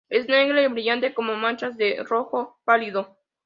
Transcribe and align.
Es 0.09 0.27
negra 0.27 0.63
y 0.63 0.67
brillante, 0.67 1.13
con 1.13 1.27
manchas 1.39 1.77
de 1.77 1.97
un 2.01 2.07
rojo 2.07 2.59
pálido. 2.63 3.19